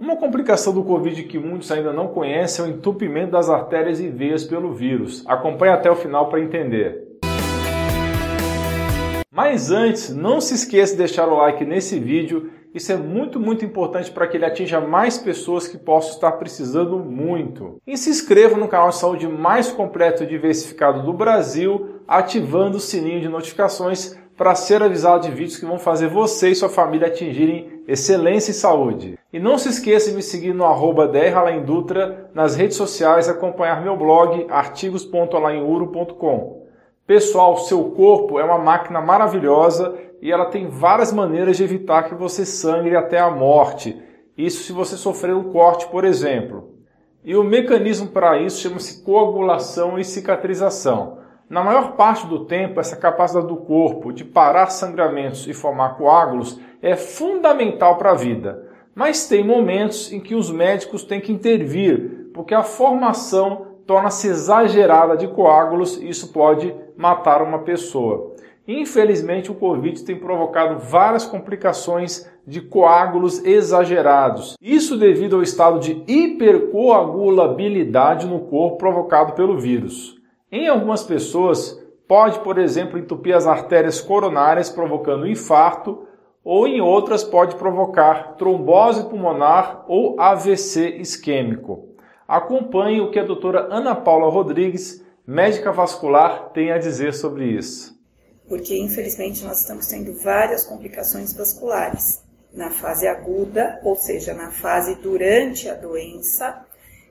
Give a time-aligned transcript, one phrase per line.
[0.00, 4.08] Uma complicação do Covid que muitos ainda não conhecem é o entupimento das artérias e
[4.08, 5.22] veias pelo vírus.
[5.26, 7.06] Acompanhe até o final para entender.
[9.30, 12.50] Mas antes, não se esqueça de deixar o like nesse vídeo.
[12.74, 16.98] Isso é muito, muito importante para que ele atinja mais pessoas que possam estar precisando
[16.98, 17.76] muito.
[17.86, 22.80] E se inscreva no canal de saúde mais completo e diversificado do Brasil, ativando o
[22.80, 27.08] sininho de notificações para ser avisado de vídeos que vão fazer você e sua família
[27.08, 29.18] atingirem excelência e saúde.
[29.32, 31.10] E não se esqueça de me seguir no arroba
[31.64, 36.66] Dutra nas redes sociais e acompanhar meu blog artigos.alainuro.com.
[37.04, 39.92] Pessoal, seu corpo é uma máquina maravilhosa
[40.22, 44.00] e ela tem várias maneiras de evitar que você sangre até a morte.
[44.38, 46.70] Isso se você sofrer um corte, por exemplo.
[47.24, 51.18] E o mecanismo para isso chama-se coagulação e cicatrização.
[51.48, 56.60] Na maior parte do tempo, essa capacidade do corpo de parar sangramentos e formar coágulos
[56.82, 58.66] é fundamental para a vida.
[58.94, 65.16] Mas tem momentos em que os médicos têm que intervir, porque a formação torna-se exagerada
[65.16, 68.34] de coágulos e isso pode matar uma pessoa.
[68.68, 74.56] Infelizmente, o Covid tem provocado várias complicações de coágulos exagerados.
[74.60, 80.20] Isso devido ao estado de hipercoagulabilidade no corpo provocado pelo vírus.
[80.52, 86.06] Em algumas pessoas, pode, por exemplo, entupir as artérias coronárias, provocando infarto,
[86.44, 91.88] ou em outras pode provocar trombose pulmonar ou AVC isquêmico.
[92.26, 97.98] Acompanhe o que a doutora Ana Paula Rodrigues, médica vascular, tem a dizer sobre isso.
[98.48, 104.96] Porque, infelizmente, nós estamos tendo várias complicações vasculares na fase aguda, ou seja, na fase
[104.96, 106.64] durante a doença,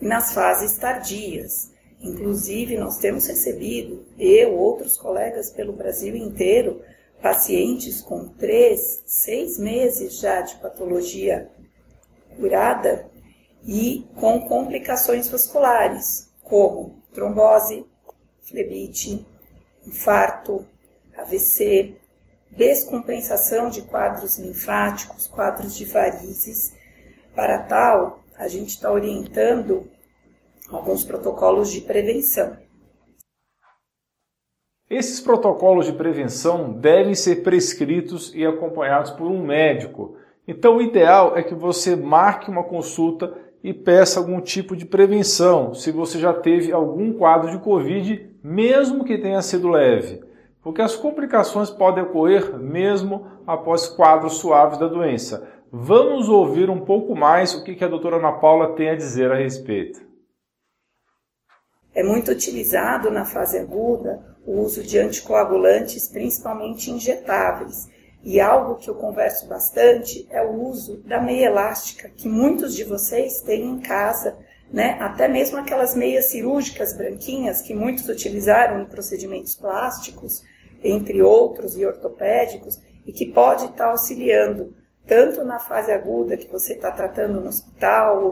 [0.00, 1.70] e nas fases tardias.
[2.00, 6.82] Inclusive, nós temos recebido, eu, outros colegas pelo Brasil inteiro,
[7.22, 11.48] pacientes com três, seis meses já de patologia
[12.36, 13.08] curada
[13.64, 17.86] e com complicações vasculares, como trombose,
[18.40, 19.24] flebite,
[19.86, 20.66] infarto,
[21.16, 21.94] AVC,
[22.50, 26.74] descompensação de quadros linfáticos, quadros de varizes.
[27.36, 29.88] Para tal, a gente está orientando
[30.68, 32.56] alguns protocolos de prevenção.
[34.92, 40.16] Esses protocolos de prevenção devem ser prescritos e acompanhados por um médico.
[40.46, 43.32] Então, o ideal é que você marque uma consulta
[43.64, 49.02] e peça algum tipo de prevenção, se você já teve algum quadro de Covid, mesmo
[49.02, 50.22] que tenha sido leve,
[50.62, 55.48] porque as complicações podem ocorrer mesmo após quadros suaves da doença.
[55.72, 59.36] Vamos ouvir um pouco mais o que a doutora Ana Paula tem a dizer a
[59.36, 60.02] respeito.
[61.94, 67.88] É muito utilizado na fase aguda o uso de anticoagulantes, principalmente injetáveis.
[68.24, 72.84] E algo que eu converso bastante é o uso da meia elástica, que muitos de
[72.84, 74.36] vocês têm em casa,
[74.72, 74.96] né?
[75.00, 80.42] Até mesmo aquelas meias cirúrgicas branquinhas que muitos utilizaram em procedimentos plásticos,
[80.84, 84.74] entre outros e ortopédicos, e que pode estar auxiliando
[85.06, 88.30] tanto na fase aguda que você está tratando no hospital ou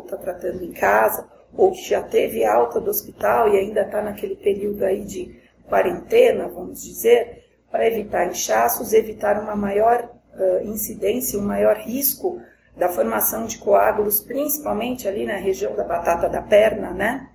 [0.00, 4.02] está tá tratando em casa, ou que já teve alta do hospital e ainda está
[4.02, 11.38] naquele período aí de quarentena, vamos dizer, para evitar inchaços, evitar uma maior uh, incidência,
[11.38, 12.40] um maior risco
[12.76, 17.28] da formação de coágulos, principalmente ali na região da batata da perna, né?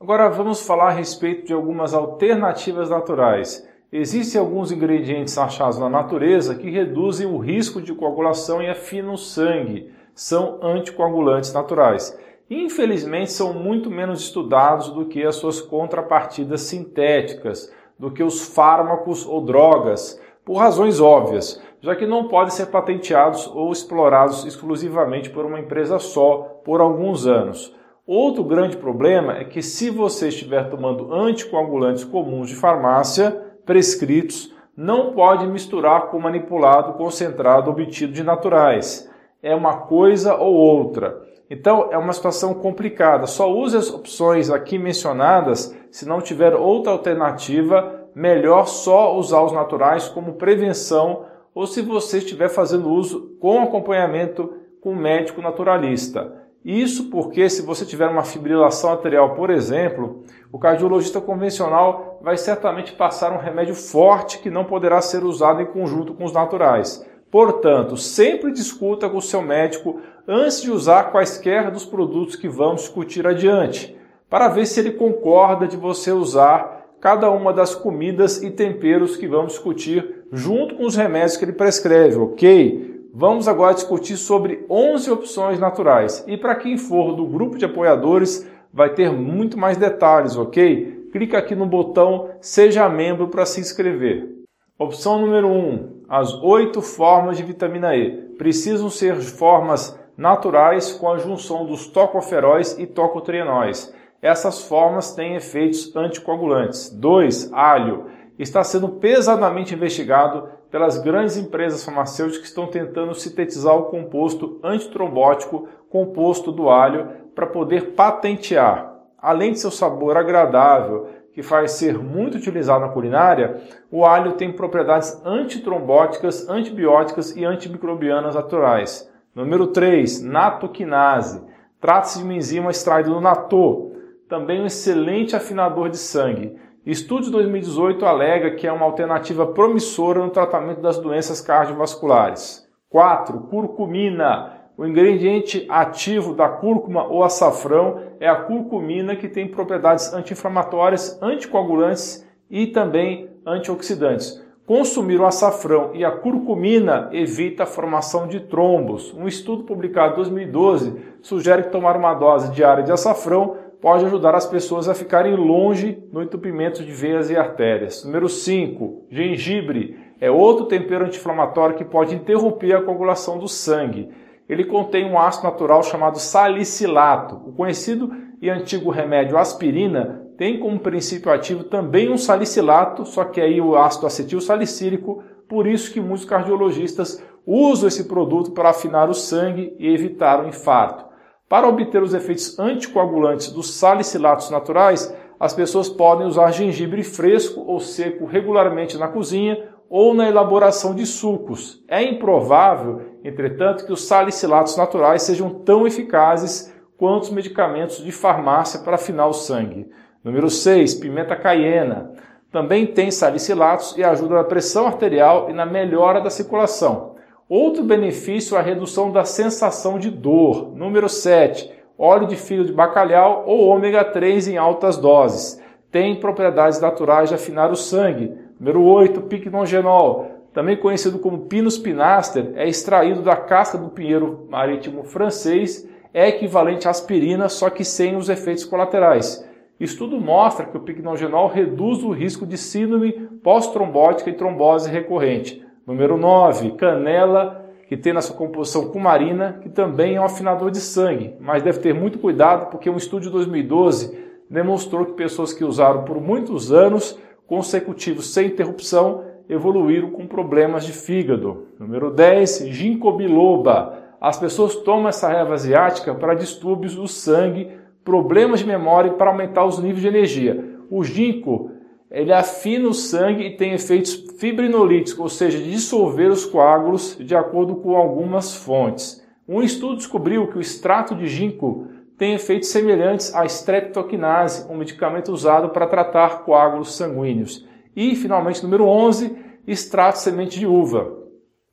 [0.00, 3.66] Agora vamos falar a respeito de algumas alternativas naturais.
[3.92, 9.18] Existem alguns ingredientes achados na natureza que reduzem o risco de coagulação e afinam o
[9.18, 9.92] sangue.
[10.14, 12.18] São anticoagulantes naturais
[12.50, 19.26] infelizmente são muito menos estudados do que as suas contrapartidas sintéticas, do que os fármacos
[19.26, 25.44] ou drogas, por razões óbvias, já que não podem ser patenteados ou explorados exclusivamente por
[25.44, 27.74] uma empresa só por alguns anos.
[28.06, 33.32] Outro grande problema é que se você estiver tomando anticoagulantes comuns de farmácia,
[33.64, 39.10] prescritos, não pode misturar com manipulado concentrado obtido de naturais.
[39.42, 41.25] É uma coisa ou outra.
[41.48, 43.26] Então é uma situação complicada.
[43.26, 48.08] Só use as opções aqui mencionadas se não tiver outra alternativa.
[48.14, 54.52] Melhor só usar os naturais como prevenção ou se você estiver fazendo uso com acompanhamento
[54.80, 56.46] com médico naturalista.
[56.64, 62.92] Isso porque se você tiver uma fibrilação arterial, por exemplo, o cardiologista convencional vai certamente
[62.92, 67.06] passar um remédio forte que não poderá ser usado em conjunto com os naturais.
[67.30, 72.82] Portanto, sempre discuta com o seu médico antes de usar quaisquer dos produtos que vamos
[72.82, 73.96] discutir adiante,
[74.28, 79.28] para ver se ele concorda de você usar cada uma das comidas e temperos que
[79.28, 83.08] vamos discutir junto com os remédios que ele prescreve, ok?
[83.14, 86.24] Vamos agora discutir sobre 11 opções naturais.
[86.26, 91.08] E para quem for do grupo de apoiadores, vai ter muito mais detalhes, ok?
[91.12, 94.35] Clica aqui no botão Seja Membro para se inscrever.
[94.78, 96.02] Opção número 1.
[96.06, 98.10] As oito formas de vitamina E.
[98.36, 103.90] Precisam ser formas naturais com a junção dos tocoferóis e tocotrienóis.
[104.20, 106.90] Essas formas têm efeitos anticoagulantes.
[106.90, 107.54] 2.
[107.54, 108.10] Alho.
[108.38, 115.68] Está sendo pesadamente investigado pelas grandes empresas farmacêuticas que estão tentando sintetizar o composto antitrombótico
[115.88, 118.94] composto do alho para poder patentear.
[119.16, 123.60] Além de seu sabor agradável, que faz ser muito utilizado na culinária,
[123.90, 129.06] o alho tem propriedades antitrombóticas, antibióticas e antimicrobianas naturais.
[129.34, 131.44] Número 3, natoquinase.
[131.78, 133.92] Trata-se de uma enzima extraída do natô,
[134.26, 136.56] também um excelente afinador de sangue.
[136.86, 142.66] Estudo de 2018 alega que é uma alternativa promissora no tratamento das doenças cardiovasculares.
[142.88, 143.40] 4.
[143.40, 144.55] Curcumina.
[144.78, 152.26] O ingrediente ativo da cúrcuma ou açafrão é a curcumina, que tem propriedades anti-inflamatórias, anticoagulantes
[152.50, 154.44] e também antioxidantes.
[154.66, 159.14] Consumir o açafrão e a curcumina evita a formação de trombos.
[159.14, 164.34] Um estudo publicado em 2012 sugere que tomar uma dose diária de açafrão pode ajudar
[164.34, 168.04] as pessoas a ficarem longe no entupimento de veias e artérias.
[168.04, 174.10] Número 5, gengibre é outro tempero anti-inflamatório que pode interromper a coagulação do sangue.
[174.48, 177.36] Ele contém um ácido natural chamado salicilato.
[177.46, 178.10] O conhecido
[178.40, 183.76] e antigo remédio aspirina tem como princípio ativo também um salicilato, só que aí o
[183.76, 189.74] ácido acetil salicílico, por isso que muitos cardiologistas usam esse produto para afinar o sangue
[189.78, 191.06] e evitar o infarto.
[191.48, 197.78] Para obter os efeitos anticoagulantes dos salicilatos naturais, as pessoas podem usar gengibre fresco ou
[197.78, 199.56] seco regularmente na cozinha
[199.88, 201.82] ou na elaboração de sucos.
[201.88, 208.80] É improvável, entretanto, que os salicilatos naturais sejam tão eficazes quanto os medicamentos de farmácia
[208.80, 209.88] para afinar o sangue.
[210.24, 212.12] Número 6, pimenta caiena.
[212.50, 217.14] Também tem salicilatos e ajuda na pressão arterial e na melhora da circulação.
[217.48, 220.72] Outro benefício é a redução da sensação de dor.
[220.74, 221.70] Número 7.
[221.96, 225.62] Óleo de fio de bacalhau ou ômega 3 em altas doses.
[225.92, 228.36] Tem propriedades naturais de afinar o sangue.
[228.58, 229.22] Número 8.
[229.22, 230.30] Picnongenol.
[230.52, 236.88] Também conhecido como Pinus pinaster, é extraído da casca do pinheiro marítimo francês, é equivalente
[236.88, 239.46] à aspirina, só que sem os efeitos colaterais.
[239.78, 243.12] Estudo mostra que o picnongenol reduz o risco de síndrome
[243.42, 245.62] pós-trombótica e trombose recorrente.
[245.86, 250.80] Número 9, canela, que tem na sua composição cumarina, que também é um afinador de
[250.80, 254.18] sangue, mas deve ter muito cuidado porque um estudo de 2012
[254.48, 260.92] demonstrou que pessoas que usaram por muitos anos consecutivos sem interrupção evoluíram com problemas de
[260.92, 261.68] fígado.
[261.78, 264.04] Número 10, ginkgo biloba.
[264.20, 267.70] As pessoas tomam essa erva asiática para distúrbios do sangue,
[268.04, 270.78] problemas de memória e para aumentar os níveis de energia.
[270.90, 271.70] O ginkgo
[272.10, 277.34] ele afina o sangue e tem efeitos fibrinolíticos, ou seja, de dissolver os coágulos, de
[277.34, 279.24] acordo com algumas fontes.
[279.48, 285.30] Um estudo descobriu que o extrato de ginkgo tem efeitos semelhantes à streptokinase, um medicamento
[285.30, 287.66] usado para tratar coágulos sanguíneos.
[287.94, 291.14] E, finalmente, número 11, extrato de semente de uva.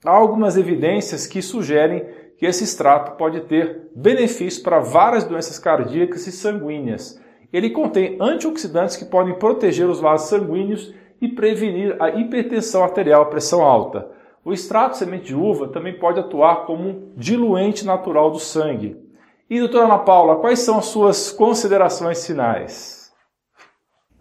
[0.06, 2.06] Há algumas evidências que sugerem
[2.38, 7.22] que esse extrato pode ter benefícios para várias doenças cardíacas e sanguíneas.
[7.54, 13.62] Ele contém antioxidantes que podem proteger os vasos sanguíneos e prevenir a hipertensão arterial, pressão
[13.62, 14.10] alta.
[14.44, 19.03] O extrato de semente de uva também pode atuar como um diluente natural do sangue.
[19.50, 23.12] E, doutora Ana Paula, quais são as suas considerações finais?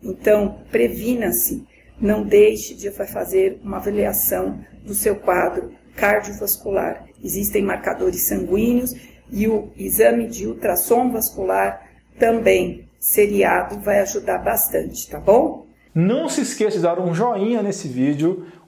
[0.03, 1.67] Então, previna-se.
[2.01, 7.07] Não deixe de fazer uma avaliação do seu quadro cardiovascular.
[7.23, 8.93] Existem marcadores sanguíneos
[9.31, 11.89] e o exame de ultrassom vascular
[12.19, 15.67] também seriado vai ajudar bastante, tá bom?
[15.95, 18.47] Não se esqueça de dar um joinha nesse vídeo,